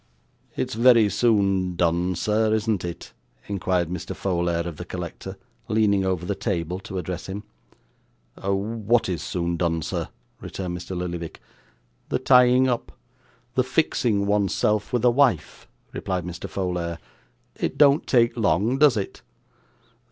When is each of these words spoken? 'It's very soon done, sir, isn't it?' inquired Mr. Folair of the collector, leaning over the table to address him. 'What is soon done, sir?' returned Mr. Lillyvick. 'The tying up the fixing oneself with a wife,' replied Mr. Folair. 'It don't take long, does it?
'It's 0.55 0.73
very 0.73 1.07
soon 1.09 1.75
done, 1.75 2.15
sir, 2.15 2.51
isn't 2.55 2.83
it?' 2.83 3.13
inquired 3.47 3.87
Mr. 3.87 4.15
Folair 4.15 4.65
of 4.67 4.77
the 4.77 4.83
collector, 4.83 5.37
leaning 5.67 6.03
over 6.03 6.25
the 6.25 6.33
table 6.33 6.79
to 6.79 6.97
address 6.97 7.27
him. 7.27 7.43
'What 8.43 9.07
is 9.07 9.21
soon 9.21 9.57
done, 9.57 9.83
sir?' 9.83 10.07
returned 10.39 10.75
Mr. 10.75 10.97
Lillyvick. 10.97 11.39
'The 12.09 12.17
tying 12.17 12.67
up 12.67 12.93
the 13.53 13.63
fixing 13.63 14.25
oneself 14.25 14.91
with 14.91 15.05
a 15.05 15.11
wife,' 15.11 15.67
replied 15.93 16.25
Mr. 16.25 16.49
Folair. 16.49 16.97
'It 17.55 17.77
don't 17.77 18.07
take 18.07 18.35
long, 18.35 18.79
does 18.79 18.97
it? 18.97 19.21